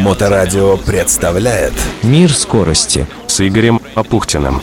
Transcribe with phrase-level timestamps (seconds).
[0.00, 4.60] Моторадио представляет Мир скорости с Игорем Апухтиным.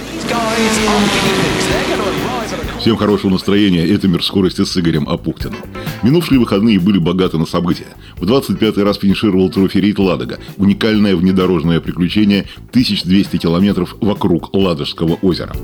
[2.79, 5.57] Всем хорошего настроения, это «Мир скорости» с Игорем Апухтиным.
[6.03, 7.87] Минувшие выходные были богаты на события.
[8.17, 10.37] В 25-й раз финишировал трофи Ладога.
[10.57, 15.55] Уникальное внедорожное приключение 1200 километров вокруг Ладожского озера.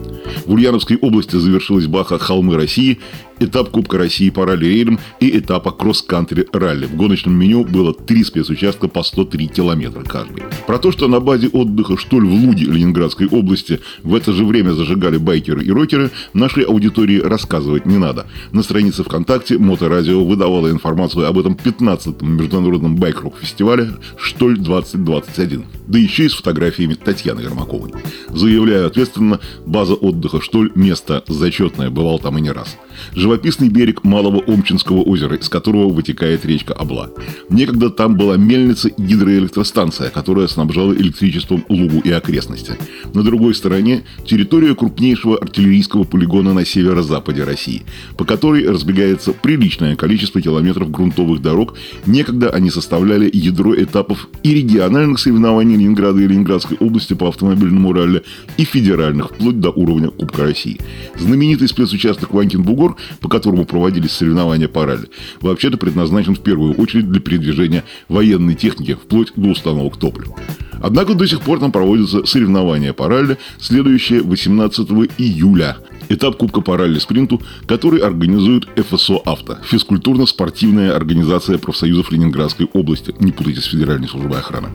[0.47, 2.99] В Ульяновской области завершилась Баха «Холмы России»,
[3.43, 6.85] этап Кубка России по ралли-рейдам и этапа кросс-кантри ралли.
[6.85, 10.43] В гоночном меню было три спецучастка по 103 километра каждый.
[10.67, 14.71] Про то, что на базе отдыха Штоль в Луде Ленинградской области в это же время
[14.71, 18.27] зажигали байкеры и рокеры, нашей аудитории рассказывать не надо.
[18.51, 25.80] На странице ВКонтакте Моторадио выдавало информацию об этом 15-м международном байк-рок-фестивале Штоль 2021.
[25.91, 27.91] Да еще и с фотографиями Татьяны Ермаковой.
[28.29, 32.77] Заявляю ответственно, база отдыха Штоль– место зачетное, бывал там и не раз.
[33.13, 37.09] Живописный берег Малого Омчинского озера, из которого вытекает речка Обла.
[37.49, 42.77] Некогда там была мельница и гидроэлектростанция, которая снабжала электричеством Лугу и окрестности.
[43.13, 47.83] На другой стороне– территория крупнейшего артиллерийского полигона на северо-западе России,
[48.15, 51.75] по которой разбегается приличное количество километров грунтовых дорог.
[52.05, 58.23] Некогда они составляли ядро этапов и региональных соревнований Ленинграда и Ленинградской области по автомобильному ралли,
[58.57, 60.79] и федеральных, вплоть до уровня Кубка России.
[61.17, 65.09] Знаменитый спецучасток Ванькин-Бугор по которому проводились соревнования по ралли,
[65.41, 70.35] вообще-то предназначен в первую очередь для передвижения военной техники вплоть до установок топлива.
[70.81, 75.77] Однако до сих пор там проводятся соревнования по ралли, следующие 18 июля
[76.13, 83.61] этап Кубка по ралли-спринту, который организует ФСО «Авто»– физкультурно-спортивная организация профсоюзов Ленинградской области, не путайте
[83.61, 84.69] с Федеральной службой охраны.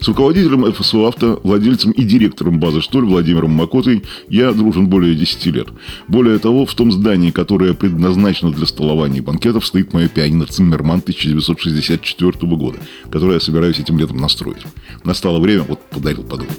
[0.00, 5.46] С руководителем ФСО «Авто», владельцем и директором базы «Штоль» Владимиром Макотой я дружен более 10
[5.46, 5.68] лет.
[6.08, 10.98] Более того, в том здании, которое предназначено для столования и банкетов, стоит мое пианино «Циммерман»
[10.98, 12.78] 1964 года,
[13.10, 14.62] которое я собираюсь этим летом настроить.
[15.04, 16.54] Настало время, вот подарил подруге.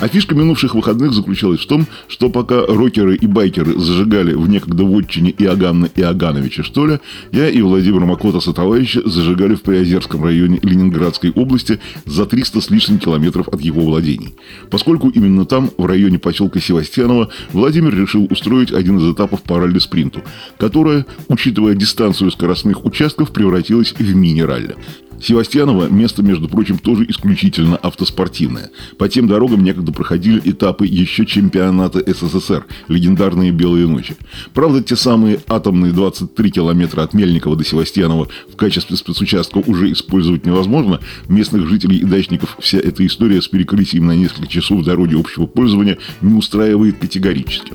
[0.00, 4.84] А фишка минувших выходных заключалась в том, что пока рокеры и байкеры зажигали в некогда
[4.84, 7.00] вотчине Иоганна Иогановича, ли,
[7.32, 12.98] я и Владимир Макота Сатоваевича зажигали в Приозерском районе Ленинградской области за 300 с лишним
[12.98, 14.34] километров от его владений.
[14.70, 20.22] Поскольку именно там, в районе поселка Севастьянова, Владимир решил устроить один из этапов по ралли-спринту,
[20.58, 24.76] которая, учитывая дистанцию скоростных участков, превратилась в мини-ралли.
[25.22, 28.70] Севастьянова место, между прочим, тоже исключительно автоспортивное.
[28.98, 34.16] По тем дорогам некогда проходили этапы еще чемпионата СССР, легендарные «Белые ночи».
[34.54, 40.46] Правда, те самые атомные 23 километра от Мельникова до Севастьянова в качестве спецучастка уже использовать
[40.46, 41.00] невозможно.
[41.28, 45.98] Местных жителей и дачников вся эта история с перекрытием на несколько часов дороги общего пользования
[46.22, 47.74] не устраивает категорически.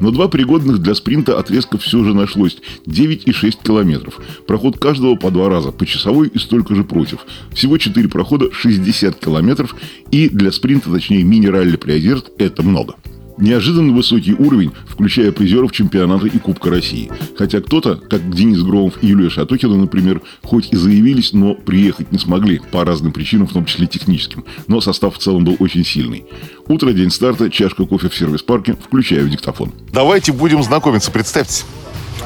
[0.00, 4.20] Но два пригодных для спринта отрезка все же нашлось– 9,6 километров.
[4.46, 7.20] Проход каждого по два раза, по часовой и столько же против.
[7.52, 9.74] Всего 4 прохода, 60 километров,
[10.10, 12.94] и для спринта, точнее мини-ралли Приозерск, это много.
[13.36, 17.10] Неожиданно высокий уровень, включая призеров чемпионата и Кубка России.
[17.36, 22.18] Хотя кто-то, как Денис Громов и Юлия Шатокина, например, хоть и заявились, но приехать не
[22.18, 24.44] смогли по разным причинам, в том числе техническим.
[24.68, 26.24] Но состав в целом был очень сильный.
[26.68, 29.72] Утро, день старта, чашка кофе в сервис-парке, включаю диктофон.
[29.92, 31.64] Давайте будем знакомиться, представьтесь.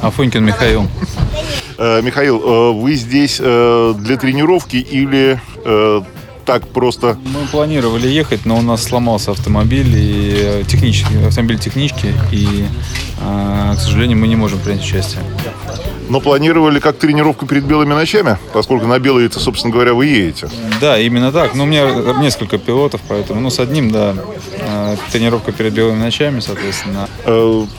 [0.03, 0.89] Афонькин Михаил.
[1.79, 5.41] Э, Михаил, э, вы здесь э, для тренировки или
[6.45, 7.19] так просто?
[7.25, 12.65] Мы планировали ехать, но у нас сломался автомобиль, и технический, автомобиль технички, и,
[13.21, 15.23] к сожалению, мы не можем принять участие.
[16.09, 20.49] Но планировали как тренировку перед белыми ночами, поскольку на белые, это, собственно говоря, вы едете.
[20.81, 21.55] Да, именно так.
[21.55, 24.15] Но у меня несколько пилотов, поэтому, ну, с одним, да,
[25.13, 27.09] тренировка перед белыми ночами, соответственно.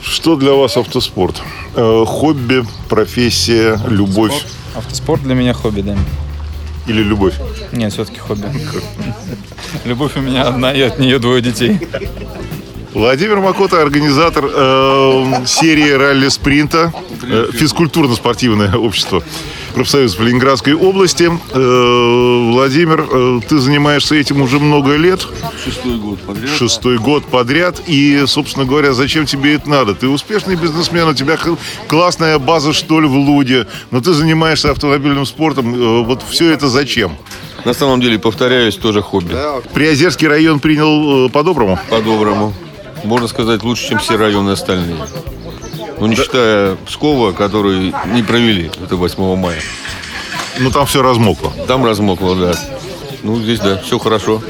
[0.02, 1.42] Что для вас автоспорт?
[1.74, 4.32] Хобби, профессия, любовь?
[4.32, 5.96] Автоспорт, автоспорт для меня хобби, да.
[6.86, 7.34] Или любовь?
[7.72, 8.46] Нет, все-таки хобби.
[9.84, 11.78] Любовь у меня одна, и от нее двое детей.
[12.92, 16.92] Владимир Макота, организатор э, серии ралли-спринта,
[17.22, 19.22] э, физкультурно-спортивное общество
[19.74, 21.30] профсоюзов Ленинградской области.
[21.52, 25.24] Э, Владимир, э, ты занимаешься этим уже много лет.
[25.64, 26.50] Шестой год подряд.
[26.50, 27.80] Шестой год подряд.
[27.86, 29.94] И, собственно говоря, зачем тебе это надо?
[29.94, 31.38] Ты успешный бизнесмен, у тебя
[31.86, 35.74] классная база, что ли, в Луде, но ты занимаешься автомобильным спортом.
[35.74, 37.16] Э, вот все это зачем?
[37.64, 39.36] На самом деле, повторяюсь, тоже хобби.
[39.74, 41.78] Приозерский район принял по-доброму?
[41.88, 42.52] По-доброму
[43.04, 44.96] можно сказать, лучше, чем все районы остальные.
[45.98, 49.60] Ну, не считая Пскова, который не провели это 8 мая.
[50.58, 51.52] Ну, там все размокло.
[51.66, 52.54] Там размокло, да.
[53.22, 54.42] Ну, здесь, да, все хорошо.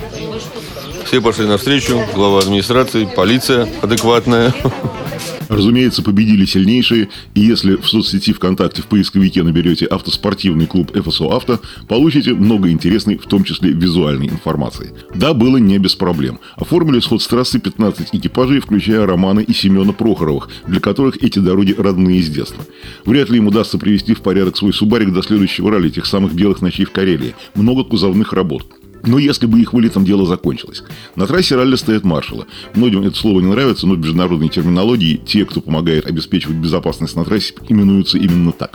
[1.04, 4.54] Все пошли навстречу, глава администрации, полиция адекватная.
[5.50, 11.60] Разумеется, победили сильнейшие, и если в соцсети ВКонтакте в поисковике наберете автоспортивный клуб ФСО Авто,
[11.88, 14.92] получите много интересной, в том числе визуальной информации.
[15.12, 16.38] Да, было не без проблем.
[16.54, 21.74] Оформили сход с трассы 15 экипажей, включая Романа и Семена Прохоровых, для которых эти дороги
[21.76, 22.64] родные с детства.
[23.04, 26.62] Вряд ли им удастся привести в порядок свой Субарик до следующего ралли тех самых белых
[26.62, 27.34] ночей в Карелии.
[27.56, 28.79] Много кузовных работ.
[29.04, 30.82] Но если бы их вылетом дело закончилось.
[31.16, 32.46] На трассе ралли стоят маршалы.
[32.74, 37.24] Многим это слово не нравится, но в международной терминологии те, кто помогает обеспечивать безопасность на
[37.24, 38.72] трассе, именуются именно так.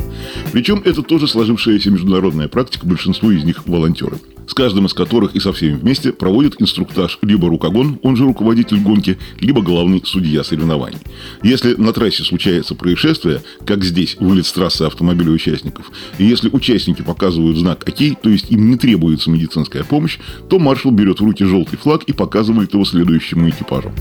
[0.51, 4.18] Причем это тоже сложившаяся международная практика, большинство из них волонтеры
[4.48, 8.80] с каждым из которых и со всеми вместе проводит инструктаж либо рукогон, он же руководитель
[8.80, 11.00] гонки, либо главный судья соревнований.
[11.44, 17.01] Если на трассе случается происшествие, как здесь, вылет с трассы автомобиля участников, и если участники
[17.01, 20.14] показывают знак «Окей», то есть им не требуется медицинская помощь,
[20.50, 23.91] то маршал берет в руки желтый флаг и показывает его следующему экипажу.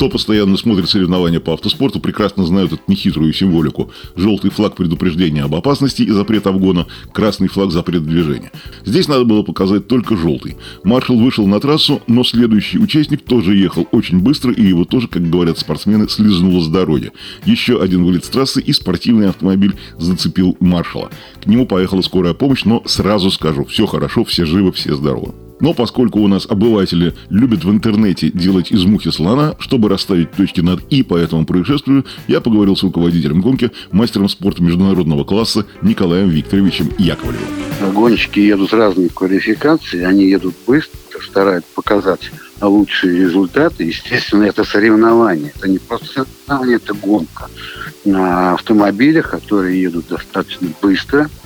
[0.00, 3.90] Кто постоянно смотрит соревнования по автоспорту, прекрасно знают эту нехитрую символику.
[4.16, 8.50] Желтый флаг предупреждения об опасности и запрет обгона, красный флаг запрет движения.
[8.86, 10.56] Здесь надо было показать только желтый.
[10.84, 15.28] Маршал вышел на трассу, но следующий участник тоже ехал очень быстро, и его тоже, как
[15.28, 17.12] говорят спортсмены, слезнуло с дороги.
[17.44, 21.10] Еще один вылет с трассы, и спортивный автомобиль зацепил маршала.
[21.42, 25.34] К нему поехала скорая помощь, но сразу скажу, все хорошо, все живы, все здоровы.
[25.60, 30.60] Но поскольку у нас обыватели любят в интернете делать из мухи слона, чтобы расставить точки
[30.60, 36.30] над «и» по этому происшествию, я поговорил с руководителем гонки, мастером спорта международного класса Николаем
[36.30, 37.46] Викторовичем Яковлевым.
[37.94, 42.30] Гонщики едут разные квалификации, они едут быстро, стараются показать
[42.60, 43.84] лучшие результаты.
[43.84, 45.52] Естественно, это соревнование.
[45.56, 47.48] Это не просто соревнование, это гонка
[48.04, 51.28] на автомобилях, которые едут достаточно быстро–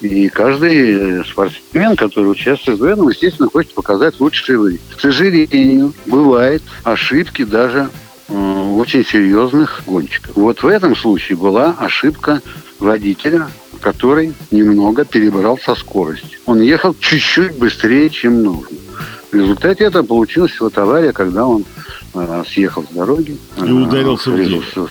[0.00, 4.80] и каждый спортсмен, который участвует в этом, естественно, хочет показать лучшие вы.
[4.96, 7.90] К сожалению, бывают ошибки даже
[8.28, 8.32] э,
[8.76, 10.36] очень серьезных гонщиков.
[10.36, 12.40] Вот в этом случае была ошибка
[12.78, 13.48] водителя,
[13.80, 16.38] который немного перебрал со скоростью.
[16.46, 18.76] Он ехал чуть-чуть быстрее, чем нужно.
[19.30, 21.64] В результате это получилась вот авария, когда он
[22.14, 23.36] э, съехал с дороги.
[23.58, 24.88] И ударился э, в дерево.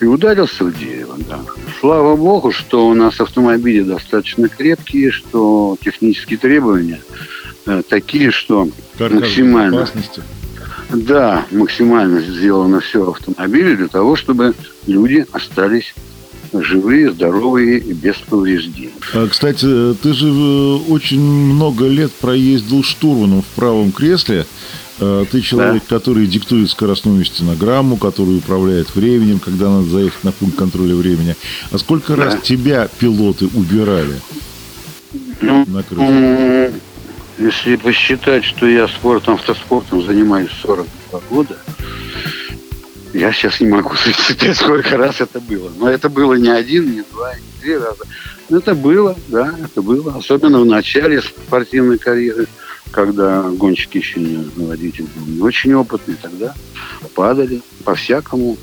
[0.00, 1.40] И ударился в дерево, да.
[1.80, 7.00] Слава богу, что у нас автомобили достаточно крепкие, что технические требования
[7.66, 8.68] э, такие, что
[8.98, 9.88] Каркас максимально...
[10.90, 14.54] Да, максимально сделано все автомобили для того, чтобы
[14.86, 15.94] люди остались
[16.52, 18.92] живые, здоровые и без повреждений.
[19.12, 24.46] А, кстати, ты же э, очень много лет проездил штурманом в правом кресле.
[25.00, 25.98] Э, ты человек, да.
[25.98, 31.34] который диктует скоростную стенограмму, который управляет временем, когда надо заехать на пункт контроля времени.
[31.72, 32.26] А сколько да.
[32.26, 34.20] раз тебя пилоты убирали
[35.40, 36.72] ну, на крышу?
[37.38, 41.58] Если посчитать, что я спортом, автоспортом занимаюсь 42 года,
[43.12, 45.70] я сейчас не могу сосчитать, сколько раз это было.
[45.76, 48.04] Но это было не один, не два, не три раза.
[48.48, 50.16] Это было, да, это было.
[50.16, 52.46] Особенно в начале спортивной карьеры
[52.94, 56.54] когда гонщики еще не водитель был не очень опытный, тогда
[57.14, 58.56] падали по-всякому.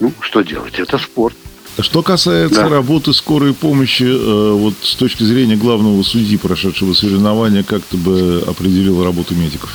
[0.00, 0.78] Ну, что делать?
[0.78, 1.36] Это спорт.
[1.78, 2.68] Что касается да.
[2.68, 8.42] работы скорой помощи, э, вот с точки зрения главного судьи, прошедшего соревнования, как ты бы
[8.46, 9.72] определил работу медиков?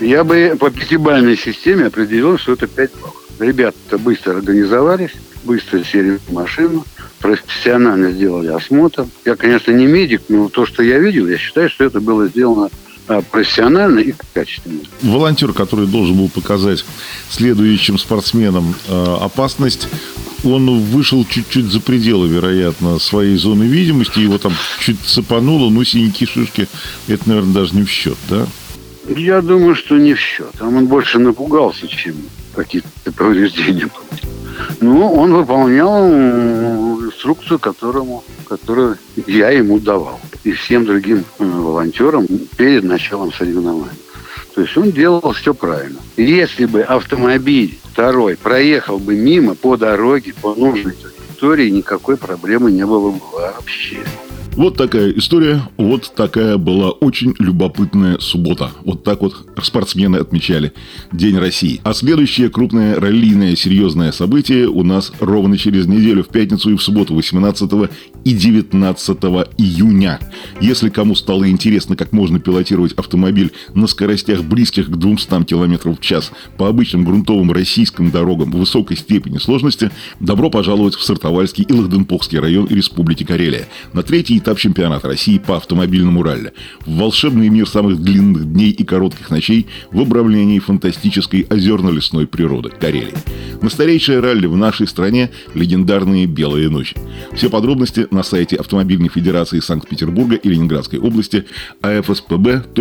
[0.00, 3.16] Я бы по пятибалльной системе определил, что это 5 баллов.
[3.38, 5.12] Ребята быстро организовались,
[5.44, 6.84] быстро сели в машину,
[7.20, 9.06] профессионально сделали осмотр.
[9.24, 12.70] Я, конечно, не медик, но то, что я видел, я считаю, что это было сделано
[13.08, 14.80] а, профессионально и качественно.
[15.02, 16.84] Волонтер, который должен был показать
[17.30, 19.88] следующим спортсменам э, опасность,
[20.44, 26.26] он вышел чуть-чуть за пределы, вероятно, своей зоны видимости, его там чуть цепануло, ну, синяки,
[26.26, 26.68] шишки,
[27.08, 28.46] это, наверное, даже не в счет, да?
[29.08, 30.50] Я думаю, что не в счет.
[30.58, 32.16] Там он больше напугался, чем
[32.54, 33.88] какие-то повреждения.
[34.80, 40.20] Ну, он выполнял инструкцию, которому, которую я ему давал.
[40.44, 43.98] И всем другим э, волонтерам перед началом соревнований.
[44.54, 45.98] То есть он делал все правильно.
[46.16, 52.86] Если бы автомобиль второй проехал бы мимо по дороге, по нужной территории, никакой проблемы не
[52.86, 54.00] было бы вообще.
[54.56, 58.70] Вот такая история, вот такая была очень любопытная суббота.
[58.84, 60.72] Вот так вот спортсмены отмечали
[61.12, 61.82] День России.
[61.84, 66.82] А следующее крупное раллийное серьезное событие у нас ровно через неделю, в пятницу и в
[66.82, 67.70] субботу, 18
[68.26, 69.18] и 19
[69.56, 70.18] июня.
[70.60, 76.00] Если кому стало интересно, как можно пилотировать автомобиль на скоростях близких к 200 км в
[76.00, 82.40] час по обычным грунтовым российским дорогам высокой степени сложности, добро пожаловать в Сартовальский и Лахденпохский
[82.40, 83.68] район Республики Карелия.
[83.92, 86.52] На третий этап чемпионата России по автомобильному ралли.
[86.84, 93.14] В волшебный мир самых длинных дней и коротких ночей в обрамлении фантастической озерно-лесной природы Карелии.
[93.62, 96.96] Настоящее ралли в нашей стране– легендарные «Белые ночи».
[97.34, 101.46] Все подробности на сайте Автомобильной Федерации Санкт-Петербурга и Ленинградской области
[101.82, 102.72] afspb.org.ru.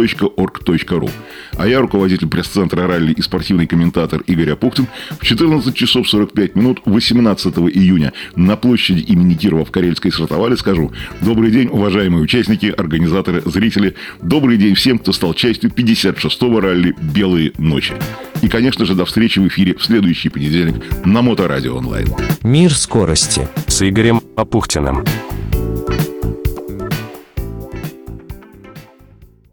[1.58, 4.88] А я, руководитель пресс-центра ралли и спортивный комментатор Игорь Апухтин,
[5.20, 10.91] в 14 часов 45 минут 18 июня на площади имени Кирова в Карельской Сартовале скажу
[11.22, 13.96] «Добрый день, уважаемые участники, организаторы, зрители.
[14.22, 17.94] Добрый день всем, кто стал частью 56-го ралли «Белые ночи».
[18.46, 22.08] И, конечно же, до встречи в эфире в следующий понедельник на Моторадио онлайн.
[22.44, 23.48] Мир скорости.
[23.66, 25.04] С Игорем Апухтиным.